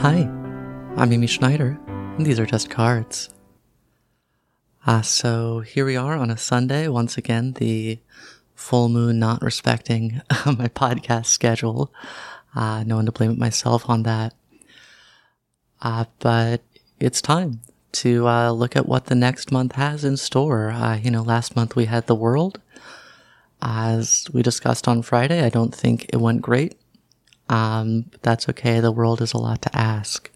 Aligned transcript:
Hi, 0.00 0.28
I'm 0.96 1.10
Amy 1.10 1.26
Schneider, 1.26 1.80
and 1.88 2.26
these 2.26 2.38
are 2.38 2.44
just 2.44 2.68
cards. 2.68 3.30
Uh, 4.86 5.00
so 5.00 5.60
here 5.60 5.86
we 5.86 5.96
are 5.96 6.14
on 6.16 6.30
a 6.30 6.36
Sunday, 6.36 6.86
once 6.86 7.16
again, 7.16 7.54
the 7.54 7.98
full 8.54 8.90
moon 8.90 9.18
not 9.18 9.40
respecting 9.40 10.20
my 10.46 10.68
podcast 10.68 11.26
schedule. 11.26 11.90
Uh, 12.54 12.84
no 12.84 12.96
one 12.96 13.06
to 13.06 13.12
blame 13.12 13.30
but 13.30 13.38
myself 13.38 13.88
on 13.88 14.02
that. 14.02 14.34
Uh, 15.80 16.04
but 16.18 16.60
it's 17.00 17.22
time 17.22 17.62
to 17.92 18.28
uh, 18.28 18.50
look 18.50 18.76
at 18.76 18.86
what 18.86 19.06
the 19.06 19.14
next 19.14 19.50
month 19.50 19.72
has 19.72 20.04
in 20.04 20.18
store. 20.18 20.72
Uh, 20.72 20.96
you 20.96 21.10
know, 21.10 21.22
last 21.22 21.56
month 21.56 21.74
we 21.74 21.86
had 21.86 22.06
the 22.06 22.14
world. 22.14 22.60
As 23.62 24.26
we 24.30 24.42
discussed 24.42 24.86
on 24.86 25.00
Friday, 25.00 25.42
I 25.42 25.48
don't 25.48 25.74
think 25.74 26.04
it 26.12 26.20
went 26.20 26.42
great. 26.42 26.78
Um, 27.48 28.10
that's 28.22 28.48
okay. 28.48 28.80
The 28.80 28.92
world 28.92 29.20
is 29.20 29.32
a 29.32 29.38
lot 29.38 29.62
to 29.62 29.76
ask. 29.76 30.30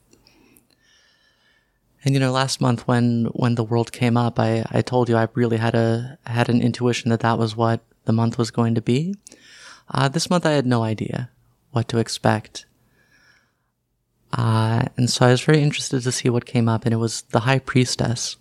And 2.04 2.14
you 2.14 2.20
know, 2.20 2.32
last 2.32 2.60
month 2.60 2.88
when 2.88 3.26
when 3.32 3.56
the 3.56 3.64
world 3.64 3.92
came 3.92 4.16
up, 4.16 4.38
I 4.38 4.64
I 4.70 4.80
told 4.80 5.08
you 5.08 5.16
I 5.16 5.28
really 5.34 5.58
had 5.58 5.74
a 5.74 6.18
had 6.24 6.48
an 6.48 6.62
intuition 6.62 7.10
that 7.10 7.20
that 7.20 7.38
was 7.38 7.56
what 7.56 7.80
the 8.04 8.12
month 8.12 8.38
was 8.38 8.50
going 8.50 8.74
to 8.74 8.82
be. 8.82 9.14
Uh, 9.92 10.08
this 10.08 10.30
month 10.30 10.46
I 10.46 10.52
had 10.52 10.66
no 10.66 10.82
idea 10.82 11.30
what 11.72 11.88
to 11.88 11.98
expect. 11.98 12.66
Uh, 14.32 14.84
and 14.96 15.10
so 15.10 15.26
I 15.26 15.30
was 15.30 15.40
very 15.40 15.60
interested 15.60 16.02
to 16.02 16.12
see 16.12 16.30
what 16.30 16.46
came 16.46 16.68
up, 16.68 16.84
and 16.84 16.94
it 16.94 16.98
was 16.98 17.22
the 17.22 17.40
High 17.40 17.58
Priestess, 17.58 18.36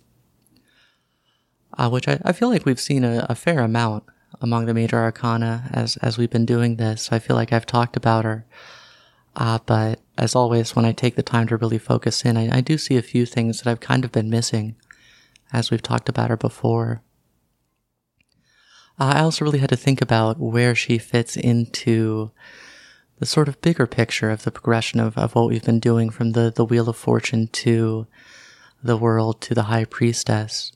uh, 1.76 1.90
which 1.90 2.06
I, 2.06 2.20
I 2.24 2.32
feel 2.32 2.48
like 2.48 2.64
we've 2.64 2.80
seen 2.80 3.04
a, 3.04 3.26
a 3.28 3.34
fair 3.34 3.60
amount 3.60 4.04
among 4.40 4.66
the 4.66 4.74
major 4.74 4.98
arcana 4.98 5.68
as 5.72 5.96
as 5.98 6.18
we've 6.18 6.30
been 6.30 6.46
doing 6.46 6.76
this. 6.76 7.10
I 7.12 7.18
feel 7.18 7.36
like 7.36 7.52
I've 7.52 7.66
talked 7.66 7.96
about 7.96 8.24
her. 8.24 8.46
Uh, 9.36 9.58
but 9.64 10.00
as 10.18 10.34
always, 10.34 10.74
when 10.74 10.84
I 10.84 10.92
take 10.92 11.14
the 11.14 11.22
time 11.22 11.46
to 11.48 11.56
really 11.56 11.78
focus 11.78 12.24
in, 12.24 12.36
I, 12.36 12.58
I 12.58 12.60
do 12.60 12.76
see 12.76 12.96
a 12.96 13.02
few 13.02 13.24
things 13.26 13.58
that 13.58 13.70
I've 13.70 13.80
kind 13.80 14.04
of 14.04 14.12
been 14.12 14.28
missing 14.28 14.74
as 15.52 15.70
we've 15.70 15.82
talked 15.82 16.08
about 16.08 16.30
her 16.30 16.36
before. 16.36 17.02
Uh, 18.98 19.12
I 19.14 19.20
also 19.20 19.44
really 19.44 19.60
had 19.60 19.70
to 19.70 19.76
think 19.76 20.02
about 20.02 20.38
where 20.38 20.74
she 20.74 20.98
fits 20.98 21.36
into 21.36 22.32
the 23.18 23.26
sort 23.26 23.48
of 23.48 23.60
bigger 23.60 23.86
picture 23.86 24.30
of 24.30 24.44
the 24.44 24.50
progression 24.50 24.98
of, 24.98 25.16
of 25.16 25.34
what 25.34 25.48
we've 25.48 25.64
been 25.64 25.80
doing 25.80 26.10
from 26.10 26.32
the, 26.32 26.52
the 26.54 26.64
Wheel 26.64 26.88
of 26.88 26.96
Fortune 26.96 27.48
to 27.48 28.06
the 28.82 28.96
world 28.96 29.40
to 29.42 29.54
the 29.54 29.64
High 29.64 29.84
Priestess. 29.84 30.72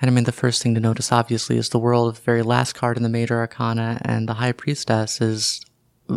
And 0.00 0.10
I 0.10 0.14
mean, 0.14 0.24
the 0.24 0.32
first 0.32 0.62
thing 0.62 0.74
to 0.74 0.80
notice, 0.80 1.10
obviously, 1.10 1.58
is 1.58 1.70
the 1.70 1.78
world, 1.78 2.08
of 2.08 2.16
the 2.16 2.22
very 2.22 2.42
last 2.42 2.74
card 2.74 2.96
in 2.96 3.02
the 3.02 3.08
Major 3.08 3.38
Arcana, 3.38 4.00
and 4.02 4.28
the 4.28 4.34
High 4.34 4.52
Priestess 4.52 5.20
is 5.20 5.60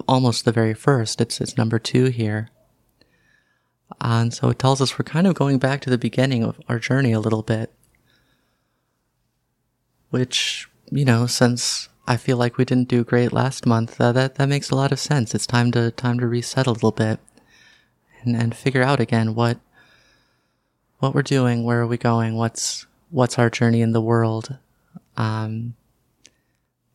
almost 0.08 0.46
the 0.46 0.52
very 0.52 0.74
first. 0.74 1.20
It's, 1.20 1.42
it's 1.42 1.58
number 1.58 1.80
two 1.80 2.06
here. 2.06 2.50
And 4.00 4.34
so 4.34 4.50
it 4.50 4.60
tells 4.60 4.82
us 4.82 4.98
we're 4.98 5.04
kind 5.04 5.28
of 5.28 5.36
going 5.36 5.58
back 5.58 5.82
to 5.82 5.90
the 5.90 5.98
beginning 5.98 6.44
of 6.44 6.60
our 6.70 6.80
journey 6.80 7.12
a 7.12 7.20
little 7.20 7.42
bit. 7.42 7.74
Which, 10.12 10.70
you 10.92 11.06
know, 11.06 11.26
since 11.26 11.90
I 12.08 12.18
feel 12.18 12.38
like 12.38 12.58
we 12.58 12.66
didn't 12.66 12.88
do 12.88 13.04
great 13.04 13.34
last 13.34 13.66
month, 13.66 14.00
uh, 14.00 14.12
that, 14.12 14.36
that 14.36 14.50
makes 14.50 14.70
a 14.70 14.76
lot 14.76 14.92
of 14.92 15.00
sense. 15.00 15.34
It's 15.34 15.48
time 15.48 15.72
to, 15.72 15.92
time 15.92 16.20
to 16.20 16.28
reset 16.28 16.68
a 16.68 16.72
little 16.72 16.92
bit 16.92 17.20
and, 18.22 18.36
and 18.36 18.56
figure 18.56 18.84
out 18.84 19.00
again 19.00 19.36
what, 19.36 19.60
what 21.00 21.16
we're 21.16 21.22
doing, 21.22 21.64
where 21.64 21.82
are 21.82 21.88
we 21.88 21.98
going, 21.98 22.36
what's, 22.36 22.86
what's 23.12 23.38
our 23.38 23.50
journey 23.50 23.82
in 23.82 23.92
the 23.92 24.02
world. 24.02 24.58
Um, 25.18 25.76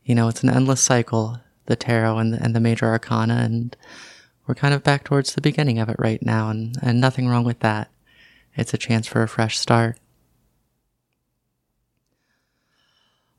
you 0.05 0.15
know, 0.15 0.29
it's 0.29 0.43
an 0.43 0.51
endless 0.51 0.81
cycle, 0.81 1.41
the 1.67 1.77
tarot 1.77 2.19
and 2.19 2.33
the, 2.33 2.43
and 2.43 2.55
the 2.55 2.61
major 2.61 2.87
arcana, 2.87 3.37
and 3.37 3.77
we're 4.47 4.55
kind 4.55 4.75
of 4.75 4.83
back 4.83 5.05
towards 5.05 5.35
the 5.35 5.41
beginning 5.41 5.79
of 5.79 5.89
it 5.89 5.97
right 5.99 6.23
now, 6.23 6.49
and, 6.49 6.77
and 6.83 7.01
nothing 7.01 7.29
wrong 7.29 7.45
with 7.45 7.61
that. 7.61 7.91
It's 8.57 8.73
a 8.73 8.79
chance 8.79 9.07
for 9.07 9.23
a 9.23 9.29
fresh 9.29 9.59
start. 9.59 9.99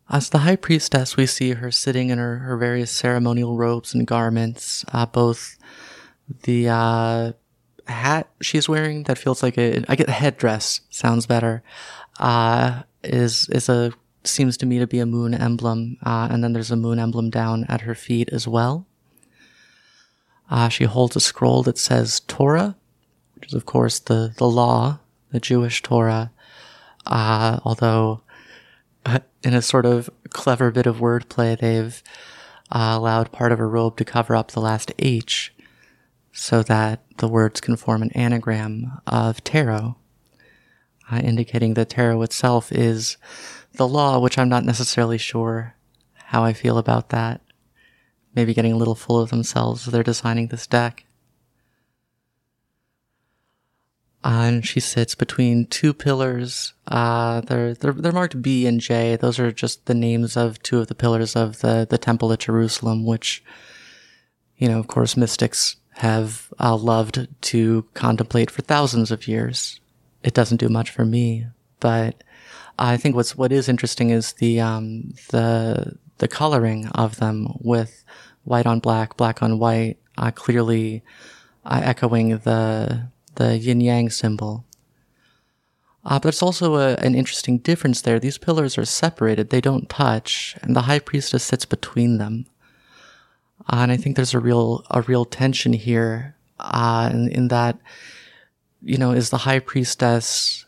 As 0.09 0.29
the 0.29 0.39
high 0.39 0.55
priestess, 0.55 1.17
we 1.17 1.25
see 1.25 1.51
her 1.51 1.71
sitting 1.71 2.09
in 2.09 2.17
her, 2.17 2.37
her 2.39 2.55
various 2.55 2.91
ceremonial 2.91 3.57
robes 3.57 3.93
and 3.93 4.07
garments, 4.07 4.85
uh, 4.93 5.05
both 5.05 5.57
the 6.43 6.69
uh, 6.69 7.31
hat 7.87 8.29
she's 8.41 8.67
wearing 8.69 9.03
that 9.03 9.17
feels 9.17 9.41
like 9.41 9.57
a 9.57 9.83
I 9.87 9.95
get 9.95 10.09
headdress 10.09 10.81
sounds 10.89 11.25
better 11.25 11.63
uh, 12.19 12.83
is 13.03 13.47
is 13.49 13.69
a 13.69 13.93
seems 14.23 14.57
to 14.57 14.65
me 14.65 14.79
to 14.79 14.87
be 14.87 14.99
a 14.99 15.05
moon 15.05 15.33
emblem, 15.33 15.97
uh, 16.05 16.27
and 16.29 16.43
then 16.43 16.53
there's 16.53 16.71
a 16.71 16.75
moon 16.75 16.99
emblem 16.99 17.29
down 17.29 17.65
at 17.69 17.81
her 17.81 17.95
feet 17.95 18.29
as 18.29 18.47
well. 18.47 18.85
Uh, 20.49 20.69
she 20.69 20.85
holds 20.85 21.15
a 21.15 21.19
scroll 21.19 21.63
that 21.63 21.77
says 21.77 22.21
Torah, 22.21 22.75
which 23.35 23.47
is 23.49 23.53
of 23.53 23.65
course 23.65 23.99
the 23.99 24.33
the 24.37 24.47
law, 24.47 24.99
the 25.31 25.39
Jewish 25.39 25.81
Torah. 25.81 26.31
Uh, 27.05 27.59
although, 27.63 28.21
in 29.43 29.53
a 29.53 29.61
sort 29.61 29.85
of 29.85 30.09
clever 30.29 30.71
bit 30.71 30.85
of 30.87 30.97
wordplay, 30.97 31.57
they've 31.57 32.01
uh, 32.71 32.95
allowed 32.97 33.31
part 33.31 33.51
of 33.51 33.59
her 33.59 33.69
robe 33.69 33.97
to 33.97 34.05
cover 34.05 34.35
up 34.35 34.51
the 34.51 34.59
last 34.59 34.91
H, 34.99 35.53
so 36.37 36.61
that 36.61 37.03
the 37.17 37.27
words 37.27 37.59
can 37.59 37.75
form 37.75 38.03
an 38.03 38.11
anagram 38.11 39.01
of 39.07 39.43
tarot 39.43 39.95
uh, 41.11 41.17
indicating 41.17 41.73
that 41.73 41.89
tarot 41.89 42.21
itself 42.21 42.71
is 42.71 43.17
the 43.73 43.87
law, 43.87 44.19
which 44.19 44.37
I'm 44.37 44.49
not 44.49 44.65
necessarily 44.65 45.17
sure 45.17 45.75
how 46.13 46.43
I 46.43 46.53
feel 46.53 46.77
about 46.77 47.09
that. 47.09 47.41
Maybe 48.35 48.53
getting 48.53 48.73
a 48.73 48.77
little 48.77 48.95
full 48.95 49.19
of 49.19 49.29
themselves 49.29 49.87
as 49.87 49.93
they're 49.93 50.03
designing 50.03 50.47
this 50.47 50.67
deck. 50.67 51.05
Uh, 54.23 54.43
and 54.43 54.67
she 54.67 54.79
sits 54.79 55.15
between 55.15 55.65
two 55.65 55.93
pillars. 55.93 56.73
Uh, 56.87 57.41
they're, 57.41 57.73
they're, 57.73 57.93
they're 57.93 58.11
marked 58.11 58.41
B 58.41 58.67
and 58.67 58.81
J. 58.81 59.15
Those 59.15 59.39
are 59.39 59.51
just 59.51 59.85
the 59.85 59.95
names 59.95 60.35
of 60.35 60.61
two 60.61 60.79
of 60.79 60.87
the 60.87 60.95
pillars 60.95 61.35
of 61.35 61.61
the, 61.61 61.87
the 61.89 61.97
Temple 61.97 62.33
at 62.33 62.39
Jerusalem, 62.39 63.05
which, 63.05 63.43
you 64.57 64.67
know, 64.67 64.79
of 64.79 64.87
course, 64.87 65.15
mystics 65.15 65.77
have 65.97 66.51
uh, 66.59 66.75
loved 66.75 67.27
to 67.41 67.85
contemplate 67.93 68.51
for 68.51 68.61
thousands 68.61 69.11
of 69.11 69.27
years 69.27 69.79
it 70.27 70.33
doesn't 70.33 70.57
do 70.57 70.69
much 70.69 70.89
for 70.89 71.05
me. 71.05 71.47
But 71.79 72.23
I 72.77 72.97
think 72.97 73.15
what's 73.15 73.37
what 73.37 73.51
is 73.51 73.69
interesting 73.69 74.09
is 74.09 74.33
the 74.33 74.59
um, 74.59 75.13
the 75.29 75.97
the 76.17 76.27
coloring 76.27 76.87
of 76.87 77.17
them 77.17 77.55
with 77.61 78.03
white 78.43 78.65
on 78.65 78.79
black, 78.79 79.17
black 79.17 79.41
on 79.41 79.57
white, 79.57 79.97
uh, 80.17 80.31
clearly 80.31 81.03
uh, 81.65 81.81
echoing 81.83 82.37
the 82.39 83.09
the 83.35 83.57
yin 83.57 83.81
yang 83.81 84.09
symbol. 84.09 84.65
Uh, 86.03 86.19
but 86.19 86.29
it's 86.29 86.43
also 86.43 86.75
a, 86.75 86.95
an 86.95 87.15
interesting 87.15 87.57
difference 87.57 88.01
there. 88.01 88.19
These 88.19 88.37
pillars 88.37 88.77
are 88.77 88.85
separated; 88.85 89.49
they 89.49 89.61
don't 89.61 89.89
touch, 89.89 90.57
and 90.61 90.75
the 90.75 90.83
high 90.83 90.99
priestess 90.99 91.43
sits 91.43 91.65
between 91.65 92.17
them. 92.17 92.47
Uh, 93.69 93.77
and 93.77 93.91
I 93.91 93.97
think 93.97 94.15
there's 94.15 94.33
a 94.33 94.39
real 94.39 94.85
a 94.91 95.01
real 95.01 95.25
tension 95.25 95.73
here, 95.73 96.35
uh, 96.59 97.09
in, 97.11 97.29
in 97.29 97.47
that 97.49 97.79
you 98.81 98.97
know, 98.97 99.11
is 99.11 99.29
the 99.29 99.39
high 99.39 99.59
priestess 99.59 100.65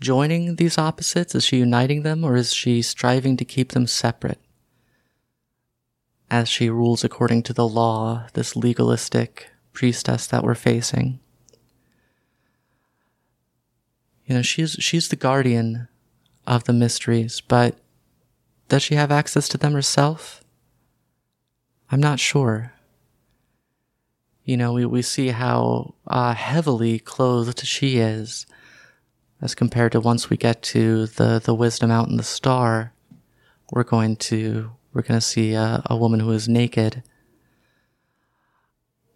joining 0.00 0.56
these 0.56 0.78
opposites? 0.78 1.34
Is 1.34 1.44
she 1.44 1.58
uniting 1.58 2.02
them 2.02 2.24
or 2.24 2.36
is 2.36 2.52
she 2.52 2.82
striving 2.82 3.36
to 3.36 3.44
keep 3.44 3.72
them 3.72 3.86
separate? 3.86 4.40
As 6.30 6.48
she 6.48 6.70
rules 6.70 7.04
according 7.04 7.42
to 7.44 7.52
the 7.52 7.68
law, 7.68 8.26
this 8.34 8.56
legalistic 8.56 9.50
priestess 9.72 10.26
that 10.28 10.42
we're 10.42 10.54
facing. 10.54 11.20
You 14.26 14.36
know, 14.36 14.42
she's, 14.42 14.72
she's 14.72 15.08
the 15.08 15.16
guardian 15.16 15.88
of 16.46 16.64
the 16.64 16.72
mysteries, 16.72 17.40
but 17.40 17.76
does 18.68 18.82
she 18.82 18.94
have 18.94 19.12
access 19.12 19.48
to 19.48 19.58
them 19.58 19.74
herself? 19.74 20.43
I'm 21.90 22.00
not 22.00 22.18
sure 22.18 22.74
you 24.44 24.58
know, 24.58 24.72
we, 24.74 24.84
we 24.84 25.02
see 25.02 25.28
how 25.28 25.94
uh, 26.06 26.34
heavily 26.34 26.98
clothed 26.98 27.66
she 27.66 27.96
is 27.96 28.46
as 29.40 29.54
compared 29.54 29.92
to 29.92 30.00
once 30.00 30.30
we 30.30 30.36
get 30.36 30.62
to 30.62 31.06
the, 31.06 31.40
the 31.42 31.54
wisdom 31.54 31.90
out 31.90 32.08
in 32.08 32.16
the 32.16 32.22
star, 32.22 32.92
we're 33.72 33.84
going 33.84 34.16
to, 34.16 34.70
we're 34.92 35.02
going 35.02 35.18
to 35.18 35.26
see 35.26 35.54
a, 35.54 35.82
a, 35.86 35.96
woman 35.96 36.20
who 36.20 36.30
is 36.30 36.48
naked. 36.48 37.02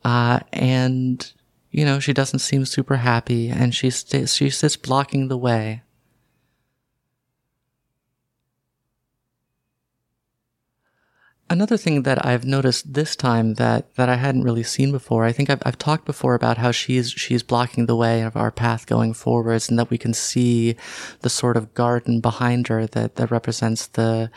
Uh, 0.02 0.40
and, 0.52 1.32
you 1.70 1.84
know, 1.84 2.00
she 2.00 2.14
doesn't 2.14 2.38
seem 2.38 2.64
super 2.64 2.96
happy 2.96 3.48
and 3.48 3.74
she, 3.74 3.90
st- 3.90 4.30
she 4.30 4.48
sits 4.48 4.76
blocking 4.76 5.28
the 5.28 5.38
way. 5.38 5.82
Another 11.50 11.78
thing 11.78 12.02
that 12.02 12.26
I've 12.26 12.44
noticed 12.44 12.92
this 12.92 13.16
time 13.16 13.54
that, 13.54 13.94
that 13.94 14.10
I 14.10 14.16
hadn't 14.16 14.42
really 14.42 14.62
seen 14.62 14.92
before, 14.92 15.24
I 15.24 15.32
think 15.32 15.48
I've, 15.48 15.62
I've 15.64 15.78
talked 15.78 16.04
before 16.04 16.34
about 16.34 16.58
how 16.58 16.72
she's, 16.72 17.10
she's 17.10 17.42
blocking 17.42 17.86
the 17.86 17.96
way 17.96 18.20
of 18.20 18.36
our 18.36 18.50
path 18.50 18.84
going 18.84 19.14
forwards 19.14 19.70
and 19.70 19.78
that 19.78 19.88
we 19.88 19.96
can 19.96 20.12
see 20.12 20.76
the 21.22 21.30
sort 21.30 21.56
of 21.56 21.72
garden 21.72 22.20
behind 22.20 22.68
her 22.68 22.86
that, 22.88 23.16
that 23.16 23.30
represents 23.30 23.86
the 23.86 24.30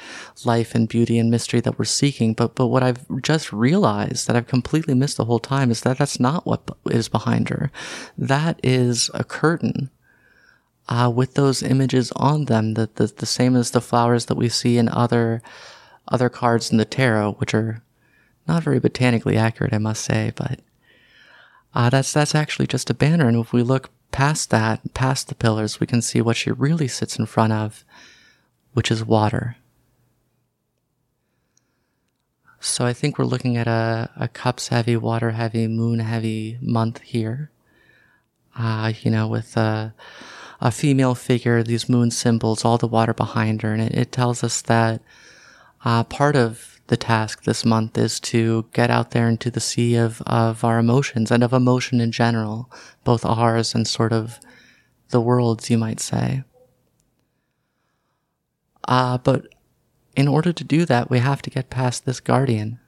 life 0.46 0.74
and 0.74 0.88
beauty 0.88 1.20
and 1.20 1.30
mystery 1.30 1.60
that 1.60 1.78
we're 1.78 1.84
seeking. 1.84 2.34
But, 2.34 2.56
but 2.56 2.68
what 2.68 2.82
I've 2.82 3.06
just 3.22 3.52
realized 3.52 4.28
that 4.28 4.38
I've 4.38 4.48
completely 4.48 4.94
missed 4.94 5.18
the 5.18 5.26
whole 5.26 5.40
time 5.40 5.70
is 5.70 5.82
that 5.82 5.98
that's 5.98 6.20
not 6.20 6.46
what 6.46 6.62
is 6.86 7.10
behind 7.10 7.50
her. 7.50 7.72
That 8.18 8.58
is 8.64 9.12
a 9.14 9.26
curtain. 9.26 9.90
Uh, 10.88 11.10
with 11.14 11.36
those 11.36 11.62
images 11.62 12.12
on 12.14 12.46
them, 12.46 12.74
the, 12.74 12.90
the, 12.96 13.08
the 13.08 13.26
same 13.26 13.56
as 13.56 13.72
the 13.72 13.82
flowers 13.82 14.26
that 14.26 14.36
we 14.36 14.50
see 14.50 14.78
in 14.78 14.90
other, 14.90 15.42
other 16.08 16.30
cards 16.30 16.72
in 16.72 16.78
the 16.78 16.86
tarot, 16.86 17.34
which 17.34 17.54
are 17.54 17.84
not 18.48 18.64
very 18.64 18.80
botanically 18.80 19.38
accurate, 19.38 19.74
I 19.74 19.78
must 19.78 20.04
say, 20.04 20.34
but 20.36 20.60
uh, 21.74 21.90
that's 21.90 22.12
that's 22.12 22.36
actually 22.36 22.68
just 22.68 22.90
a 22.90 22.94
banner. 22.94 23.28
And 23.28 23.38
if 23.38 23.54
we 23.54 23.64
look 23.64 23.90
past 24.12 24.50
that, 24.50 24.94
past 24.94 25.28
the 25.28 25.36
pillars, 25.36 25.80
we 25.80 25.88
can 25.88 26.02
see 26.02 26.22
what 26.22 26.38
she 26.38 26.52
really 26.52 26.88
sits 26.88 27.18
in 27.18 27.26
front 27.26 27.54
of, 27.54 27.86
which 28.74 28.92
is 28.92 29.06
water. 29.06 29.56
So 32.60 32.86
I 32.86 32.94
think 32.94 33.18
we're 33.18 33.26
looking 33.26 33.58
at 33.58 33.68
a, 33.68 34.10
a 34.16 34.28
cups 34.28 34.68
heavy, 34.68 34.96
water 34.96 35.32
heavy, 35.32 35.68
moon 35.68 36.00
heavy 36.00 36.60
month 36.62 37.02
here. 37.02 37.50
Uh, 38.56 38.94
you 39.02 39.10
know, 39.10 39.28
with 39.28 39.58
a, 39.58 39.96
a 40.60 40.72
female 40.72 41.16
figure, 41.16 41.64
these 41.64 41.90
moon 41.90 42.12
symbols, 42.12 42.64
all 42.64 42.78
the 42.78 42.86
water 42.88 43.14
behind 43.14 43.62
her. 43.62 43.74
And 43.74 43.82
it, 43.82 43.96
it 43.96 44.12
tells 44.12 44.44
us 44.44 44.62
that 44.64 45.02
uh, 45.84 46.04
part 46.04 46.36
of 46.36 46.80
the 46.88 46.98
task 46.98 47.44
this 47.44 47.66
month 47.66 47.98
is 47.98 48.20
to 48.20 48.66
get 48.74 48.92
out 48.92 49.12
there 49.12 49.30
into 49.30 49.50
the 49.50 49.60
sea 49.60 49.96
of, 49.96 50.22
of 50.24 50.64
our 50.64 50.78
emotions 50.78 51.32
and 51.32 51.44
of 51.44 51.54
emotion 51.54 52.02
in 52.02 52.12
general, 52.12 52.70
both 53.04 53.26
ours 53.26 53.74
and 53.74 53.88
sort 53.88 54.12
of 54.12 54.40
the 55.10 55.22
world's, 55.22 55.70
you 55.70 55.78
might 55.78 56.00
say. 56.00 56.44
Uh, 58.88 59.18
but 59.18 59.48
in 60.16 60.28
order 60.28 60.52
to 60.52 60.64
do 60.64 60.86
that, 60.86 61.10
we 61.10 61.20
have 61.20 61.42
to 61.42 61.50
get 61.50 61.70
past 61.70 62.06
this 62.06 62.20
guardian. 62.20 62.80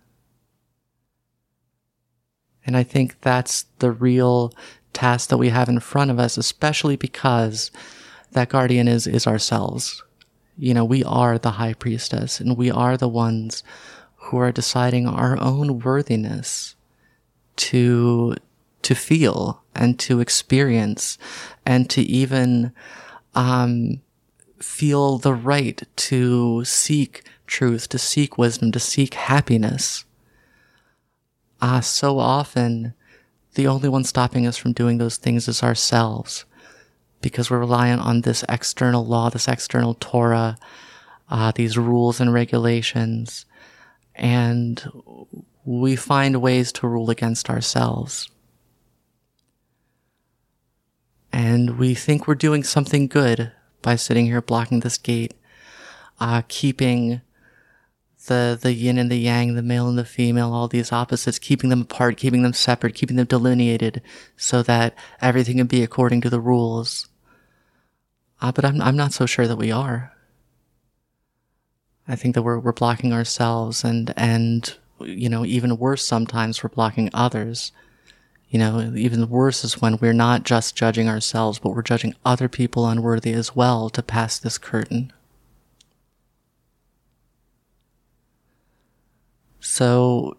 And 2.65 2.75
I 2.75 2.83
think 2.83 3.21
that's 3.21 3.65
the 3.79 3.91
real 3.91 4.53
task 4.91 5.29
that 5.29 5.37
we 5.37 5.49
have 5.49 5.69
in 5.69 5.79
front 5.79 6.11
of 6.11 6.19
us, 6.19 6.37
especially 6.37 6.95
because 6.95 7.71
that 8.31 8.49
guardian 8.49 8.87
is, 8.87 9.07
is 9.07 9.27
ourselves 9.27 10.03
you 10.57 10.73
know, 10.73 10.85
we 10.85 11.03
are 11.03 11.37
the 11.37 11.51
high 11.51 11.73
priestess 11.73 12.39
and 12.39 12.57
we 12.57 12.69
are 12.69 12.97
the 12.97 13.07
ones 13.07 13.63
who 14.15 14.37
are 14.37 14.51
deciding 14.51 15.07
our 15.07 15.39
own 15.39 15.79
worthiness 15.79 16.75
to, 17.55 18.35
to 18.81 18.95
feel 18.95 19.61
and 19.75 19.99
to 19.99 20.19
experience 20.19 21.17
and 21.65 21.89
to 21.89 22.01
even, 22.01 22.71
um, 23.35 24.01
feel 24.63 25.17
the 25.17 25.33
right 25.33 25.83
to 25.97 26.63
seek 26.63 27.23
truth, 27.45 27.89
to 27.89 27.99
seek 27.99 28.37
wisdom, 28.37 28.71
to 28.71 28.79
seek 28.79 29.13
happiness. 29.13 30.05
Ah, 31.61 31.77
uh, 31.77 31.81
so 31.81 32.17
often 32.19 32.93
the 33.55 33.67
only 33.67 33.89
one 33.89 34.03
stopping 34.03 34.47
us 34.47 34.57
from 34.57 34.73
doing 34.73 34.97
those 34.97 35.17
things 35.17 35.47
is 35.47 35.61
ourselves 35.61 36.45
because 37.23 37.49
we're 37.49 37.57
reliant 37.57 38.01
on 38.01 38.21
this 38.21 38.45
external 38.47 39.03
law, 39.03 39.31
this 39.31 39.47
external 39.47 39.95
Torah, 39.95 40.57
uh, 41.29 41.51
these 41.55 41.75
rules 41.75 42.19
and 42.19 42.31
regulations, 42.31 43.47
and 44.13 44.85
we 45.65 45.95
find 45.95 46.41
ways 46.41 46.71
to 46.73 46.87
rule 46.87 47.09
against 47.09 47.49
ourselves. 47.49 48.29
And 51.31 51.79
we 51.79 51.95
think 51.95 52.27
we're 52.27 52.35
doing 52.35 52.63
something 52.63 53.07
good 53.07 53.51
by 53.81 53.95
sitting 53.95 54.27
here 54.27 54.41
blocking 54.41 54.81
this 54.81 54.99
gate, 54.99 55.33
uh, 56.19 56.43
keeping 56.47 57.21
the 58.27 58.57
the 58.61 58.73
yin 58.73 58.97
and 58.97 59.11
the 59.11 59.17
yang, 59.17 59.55
the 59.55 59.61
male 59.61 59.89
and 59.89 59.97
the 59.97 60.05
female, 60.05 60.53
all 60.53 60.67
these 60.67 60.91
opposites, 60.91 61.39
keeping 61.39 61.69
them 61.69 61.81
apart, 61.81 62.17
keeping 62.17 62.43
them 62.43 62.53
separate, 62.53 62.95
keeping 62.95 63.17
them 63.17 63.25
delineated, 63.25 64.01
so 64.37 64.61
that 64.63 64.95
everything 65.21 65.57
can 65.57 65.67
be 65.67 65.83
according 65.83 66.21
to 66.21 66.29
the 66.29 66.39
rules. 66.39 67.07
Uh, 68.43 68.51
but 68.51 68.65
I'm, 68.65 68.81
I'm 68.81 68.97
not 68.97 69.13
so 69.13 69.25
sure 69.25 69.47
that 69.47 69.55
we 69.55 69.71
are. 69.71 70.11
I 72.05 72.17
think 72.17 72.35
that 72.35 72.41
we're, 72.41 72.59
we're 72.59 72.73
blocking 72.73 73.13
ourselves 73.13 73.85
and, 73.85 74.13
and, 74.17 74.75
you 74.99 75.29
know, 75.29 75.45
even 75.45 75.77
worse 75.77 76.05
sometimes 76.05 76.61
we're 76.61 76.69
blocking 76.69 77.09
others. 77.13 77.71
You 78.49 78.59
know, 78.59 78.91
even 78.97 79.29
worse 79.29 79.63
is 79.63 79.81
when 79.81 79.95
we're 79.95 80.11
not 80.11 80.43
just 80.43 80.75
judging 80.75 81.07
ourselves, 81.07 81.57
but 81.57 81.69
we're 81.69 81.83
judging 81.83 82.15
other 82.25 82.49
people 82.49 82.85
unworthy 82.85 83.31
as 83.31 83.55
well 83.55 83.89
to 83.91 84.03
pass 84.03 84.37
this 84.37 84.57
curtain. 84.57 85.13
So, 89.61 90.35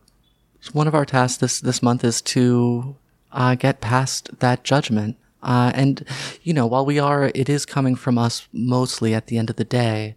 one 0.75 0.87
of 0.87 0.95
our 0.95 1.07
tasks 1.07 1.39
this, 1.39 1.59
this 1.59 1.83
month 1.83 2.05
is 2.05 2.21
to 2.23 2.97
uh, 3.33 3.55
get 3.55 3.81
past 3.81 4.41
that 4.41 4.63
judgment 4.63 5.17
uh, 5.45 5.71
and, 5.75 6.05
you 6.43 6.55
know, 6.55 6.67
while 6.67 6.87
we 6.87 6.99
are, 6.99 7.31
it 7.35 7.49
is 7.49 7.67
coming 7.67 7.95
from 7.95 8.17
us 8.17 8.49
mostly 8.53 9.15
at 9.15 9.27
the 9.27 9.37
end 9.37 9.51
of 9.51 9.57
the 9.57 9.65
day, 9.65 10.17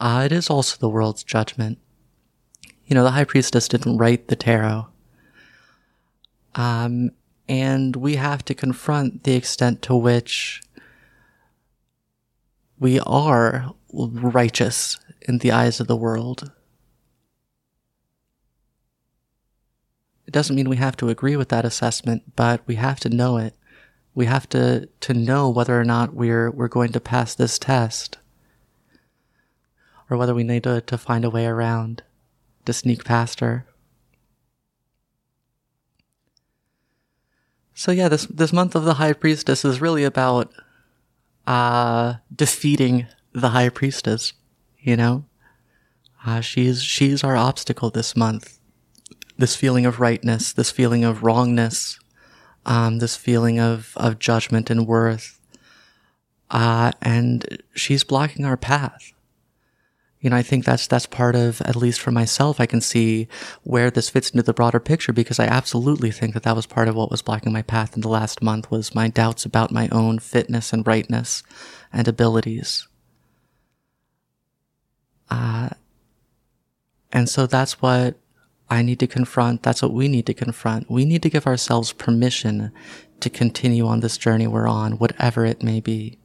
uh, 0.00 0.22
it 0.24 0.32
is 0.32 0.48
also 0.48 0.76
the 0.78 0.88
world's 0.88 1.22
judgment. 1.22 1.78
You 2.86 2.94
know, 2.94 3.04
the 3.04 3.10
high 3.10 3.24
priestess 3.24 3.68
didn't 3.68 3.98
write 3.98 4.28
the 4.28 4.36
tarot. 4.36 4.88
Um, 6.54 7.10
and 7.46 7.94
we 7.94 8.16
have 8.16 8.42
to 8.46 8.54
confront 8.54 9.24
the 9.24 9.34
extent 9.34 9.82
to 9.82 9.94
which 9.94 10.62
we 12.78 12.98
are 13.00 13.74
righteous 13.92 14.98
in 15.22 15.38
the 15.38 15.52
eyes 15.52 15.78
of 15.78 15.88
the 15.88 15.96
world. 15.96 16.50
It 20.26 20.32
doesn't 20.32 20.56
mean 20.56 20.70
we 20.70 20.76
have 20.76 20.96
to 20.96 21.10
agree 21.10 21.36
with 21.36 21.50
that 21.50 21.66
assessment, 21.66 22.34
but 22.34 22.62
we 22.66 22.76
have 22.76 22.98
to 23.00 23.10
know 23.10 23.36
it 23.36 23.54
we 24.14 24.26
have 24.26 24.48
to, 24.50 24.88
to 25.00 25.14
know 25.14 25.50
whether 25.50 25.78
or 25.78 25.84
not 25.84 26.14
we're, 26.14 26.50
we're 26.50 26.68
going 26.68 26.92
to 26.92 27.00
pass 27.00 27.34
this 27.34 27.58
test 27.58 28.18
or 30.08 30.16
whether 30.16 30.34
we 30.34 30.44
need 30.44 30.62
to, 30.62 30.80
to 30.82 30.98
find 30.98 31.24
a 31.24 31.30
way 31.30 31.46
around 31.46 32.02
to 32.64 32.72
sneak 32.72 33.04
past 33.04 33.40
her. 33.40 33.66
So 37.74 37.90
yeah, 37.90 38.08
this, 38.08 38.26
this 38.26 38.52
month 38.52 38.76
of 38.76 38.84
the 38.84 38.94
High 38.94 39.14
Priestess 39.14 39.64
is 39.64 39.80
really 39.80 40.04
about, 40.04 40.52
uh, 41.46 42.14
defeating 42.34 43.06
the 43.32 43.50
High 43.50 43.68
Priestess, 43.68 44.32
you 44.78 44.96
know? 44.96 45.24
Uh, 46.24 46.40
she's, 46.40 46.82
she's 46.82 47.24
our 47.24 47.36
obstacle 47.36 47.90
this 47.90 48.16
month. 48.16 48.58
This 49.36 49.56
feeling 49.56 49.84
of 49.84 49.98
rightness, 49.98 50.52
this 50.52 50.70
feeling 50.70 51.04
of 51.04 51.24
wrongness, 51.24 51.98
um, 52.66 52.98
this 52.98 53.16
feeling 53.16 53.58
of, 53.58 53.92
of 53.96 54.18
judgment 54.18 54.70
and 54.70 54.86
worth. 54.86 55.40
Uh, 56.50 56.92
and 57.02 57.62
she's 57.74 58.04
blocking 58.04 58.44
our 58.44 58.56
path. 58.56 59.12
You 60.20 60.30
know, 60.30 60.36
I 60.36 60.42
think 60.42 60.64
that's, 60.64 60.86
that's 60.86 61.04
part 61.04 61.36
of, 61.36 61.60
at 61.62 61.76
least 61.76 62.00
for 62.00 62.10
myself, 62.10 62.58
I 62.58 62.64
can 62.64 62.80
see 62.80 63.28
where 63.62 63.90
this 63.90 64.08
fits 64.08 64.30
into 64.30 64.42
the 64.42 64.54
broader 64.54 64.80
picture 64.80 65.12
because 65.12 65.38
I 65.38 65.44
absolutely 65.44 66.10
think 66.10 66.32
that 66.32 66.44
that 66.44 66.56
was 66.56 66.64
part 66.64 66.88
of 66.88 66.94
what 66.94 67.10
was 67.10 67.20
blocking 67.20 67.52
my 67.52 67.60
path 67.60 67.94
in 67.94 68.00
the 68.00 68.08
last 68.08 68.42
month 68.42 68.70
was 68.70 68.94
my 68.94 69.08
doubts 69.08 69.44
about 69.44 69.70
my 69.70 69.88
own 69.92 70.18
fitness 70.18 70.72
and 70.72 70.86
rightness 70.86 71.42
and 71.92 72.08
abilities. 72.08 72.88
Uh, 75.30 75.70
and 77.12 77.28
so 77.28 77.46
that's 77.46 77.82
what 77.82 78.16
I 78.74 78.82
need 78.82 78.98
to 79.00 79.06
confront. 79.06 79.62
That's 79.62 79.82
what 79.82 79.92
we 79.92 80.08
need 80.08 80.26
to 80.26 80.34
confront. 80.34 80.90
We 80.90 81.04
need 81.04 81.22
to 81.22 81.30
give 81.30 81.46
ourselves 81.46 81.92
permission 81.92 82.72
to 83.20 83.30
continue 83.30 83.86
on 83.86 84.00
this 84.00 84.18
journey 84.18 84.46
we're 84.46 84.68
on, 84.68 84.98
whatever 84.98 85.44
it 85.44 85.62
may 85.62 85.80
be. 85.80 86.18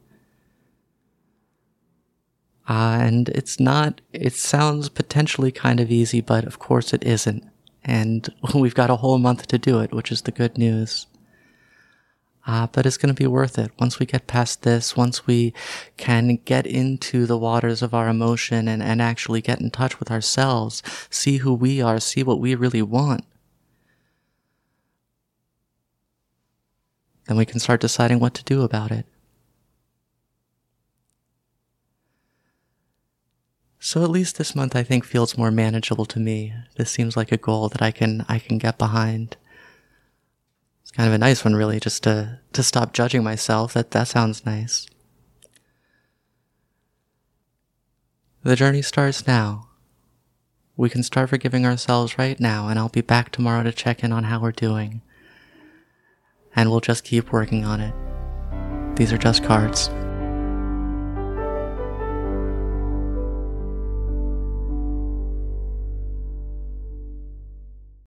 Uh, 2.68 2.98
and 3.00 3.28
it's 3.30 3.58
not, 3.58 4.00
it 4.12 4.32
sounds 4.34 4.88
potentially 4.88 5.50
kind 5.50 5.80
of 5.80 5.90
easy, 5.90 6.20
but 6.20 6.44
of 6.44 6.58
course 6.58 6.92
it 6.92 7.04
isn't. 7.04 7.44
And 7.84 8.28
we've 8.54 8.74
got 8.74 8.90
a 8.90 8.96
whole 8.96 9.18
month 9.18 9.46
to 9.48 9.58
do 9.58 9.80
it, 9.80 9.92
which 9.92 10.12
is 10.12 10.22
the 10.22 10.32
good 10.32 10.58
news. 10.58 11.06
Uh, 12.50 12.66
but 12.72 12.84
it's 12.84 12.96
going 12.96 13.14
to 13.14 13.22
be 13.22 13.28
worth 13.28 13.60
it. 13.60 13.70
Once 13.78 14.00
we 14.00 14.06
get 14.06 14.26
past 14.26 14.62
this, 14.62 14.96
once 14.96 15.24
we 15.24 15.54
can 15.96 16.34
get 16.44 16.66
into 16.66 17.24
the 17.24 17.38
waters 17.38 17.80
of 17.80 17.94
our 17.94 18.08
emotion 18.08 18.66
and, 18.66 18.82
and 18.82 19.00
actually 19.00 19.40
get 19.40 19.60
in 19.60 19.70
touch 19.70 20.00
with 20.00 20.10
ourselves, 20.10 20.82
see 21.08 21.36
who 21.36 21.54
we 21.54 21.80
are, 21.80 22.00
see 22.00 22.24
what 22.24 22.40
we 22.40 22.56
really 22.56 22.82
want, 22.82 23.24
then 27.28 27.36
we 27.36 27.46
can 27.46 27.60
start 27.60 27.80
deciding 27.80 28.18
what 28.18 28.34
to 28.34 28.42
do 28.42 28.62
about 28.62 28.90
it. 28.90 29.06
So 33.78 34.02
at 34.02 34.10
least 34.10 34.38
this 34.38 34.56
month 34.56 34.74
I 34.74 34.82
think 34.82 35.04
feels 35.04 35.38
more 35.38 35.52
manageable 35.52 36.06
to 36.06 36.18
me. 36.18 36.52
This 36.74 36.90
seems 36.90 37.16
like 37.16 37.30
a 37.30 37.36
goal 37.36 37.68
that 37.68 37.80
I 37.80 37.92
can 37.92 38.26
I 38.28 38.40
can 38.40 38.58
get 38.58 38.76
behind. 38.76 39.36
It's 40.90 40.96
kind 40.96 41.06
of 41.06 41.14
a 41.14 41.18
nice 41.18 41.44
one 41.44 41.54
really 41.54 41.78
just 41.78 42.02
to 42.02 42.40
to 42.52 42.64
stop 42.64 42.92
judging 42.92 43.22
myself. 43.22 43.74
That 43.74 43.92
that 43.92 44.08
sounds 44.08 44.44
nice. 44.44 44.88
The 48.42 48.56
journey 48.56 48.82
starts 48.82 49.24
now. 49.24 49.68
We 50.76 50.90
can 50.90 51.04
start 51.04 51.28
forgiving 51.28 51.64
ourselves 51.64 52.18
right 52.18 52.40
now, 52.40 52.66
and 52.66 52.76
I'll 52.76 52.88
be 52.88 53.02
back 53.02 53.30
tomorrow 53.30 53.62
to 53.62 53.70
check 53.70 54.02
in 54.02 54.10
on 54.10 54.24
how 54.24 54.40
we're 54.40 54.50
doing. 54.50 55.02
And 56.56 56.70
we'll 56.70 56.80
just 56.80 57.04
keep 57.04 57.30
working 57.30 57.64
on 57.64 57.80
it. 57.80 57.94
These 58.96 59.12
are 59.12 59.18
just 59.18 59.44
cards. 59.44 59.90